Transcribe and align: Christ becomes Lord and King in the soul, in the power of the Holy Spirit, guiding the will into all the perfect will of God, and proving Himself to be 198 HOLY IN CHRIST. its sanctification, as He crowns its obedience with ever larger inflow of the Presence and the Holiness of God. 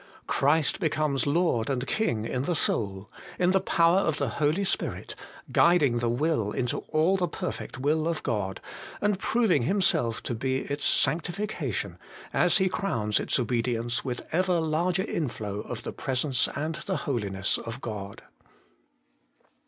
Christ 0.25 0.79
becomes 0.79 1.27
Lord 1.27 1.69
and 1.69 1.85
King 1.85 2.25
in 2.25 2.45
the 2.45 2.55
soul, 2.55 3.11
in 3.37 3.51
the 3.51 3.59
power 3.59 3.99
of 3.99 4.17
the 4.17 4.29
Holy 4.29 4.63
Spirit, 4.65 5.13
guiding 5.51 5.99
the 5.99 6.09
will 6.09 6.49
into 6.53 6.79
all 6.89 7.17
the 7.17 7.27
perfect 7.27 7.77
will 7.77 8.07
of 8.07 8.23
God, 8.23 8.59
and 8.99 9.19
proving 9.19 9.61
Himself 9.61 10.23
to 10.23 10.33
be 10.33 10.61
198 10.61 10.63
HOLY 10.63 10.63
IN 10.63 10.77
CHRIST. 10.79 10.79
its 10.79 11.03
sanctification, 11.67 11.99
as 12.33 12.57
He 12.57 12.67
crowns 12.67 13.19
its 13.19 13.37
obedience 13.37 14.03
with 14.03 14.25
ever 14.31 14.59
larger 14.59 15.03
inflow 15.03 15.59
of 15.59 15.83
the 15.83 15.93
Presence 15.93 16.47
and 16.55 16.73
the 16.73 16.97
Holiness 17.05 17.59
of 17.59 17.79
God. 17.79 18.23